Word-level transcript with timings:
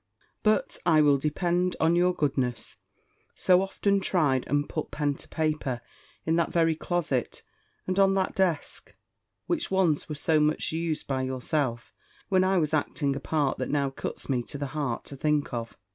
But 0.41 0.79
I 0.83 0.99
will 1.01 1.19
depend 1.19 1.75
on 1.79 1.95
your 1.95 2.11
goodness, 2.15 2.77
so 3.35 3.61
often 3.61 3.99
tried; 3.99 4.47
and 4.47 4.67
put 4.67 4.89
pen 4.89 5.13
to 5.17 5.29
paper, 5.29 5.79
in 6.25 6.37
that 6.37 6.51
very 6.51 6.73
closet, 6.75 7.43
and 7.85 7.99
on 7.99 8.15
that 8.15 8.33
desk, 8.33 8.95
which 9.45 9.69
once 9.69 10.09
were 10.09 10.15
so 10.15 10.39
much 10.39 10.71
used 10.71 11.05
by 11.05 11.21
yourself, 11.21 11.93
when 12.29 12.43
I 12.43 12.57
was 12.57 12.73
acting 12.73 13.15
a 13.15 13.19
part 13.19 13.59
that 13.59 13.69
now 13.69 13.91
cuts 13.91 14.27
me 14.27 14.41
to 14.41 14.57
the 14.57 14.65
heart 14.73 15.03
to 15.05 15.15
think 15.15 15.53
of. 15.53 15.77